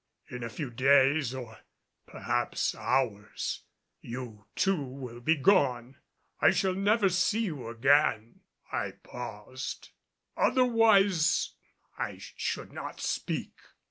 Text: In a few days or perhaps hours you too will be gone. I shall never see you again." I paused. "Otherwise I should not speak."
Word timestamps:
In 0.29 0.41
a 0.43 0.49
few 0.49 0.71
days 0.71 1.31
or 1.35 1.59
perhaps 2.07 2.73
hours 2.73 3.65
you 3.99 4.47
too 4.55 4.83
will 4.83 5.19
be 5.21 5.35
gone. 5.35 5.97
I 6.39 6.49
shall 6.49 6.73
never 6.73 7.07
see 7.07 7.41
you 7.41 7.67
again." 7.67 8.41
I 8.71 8.93
paused. 9.03 9.91
"Otherwise 10.35 11.53
I 11.99 12.17
should 12.17 12.73
not 12.73 12.99
speak." 12.99 13.53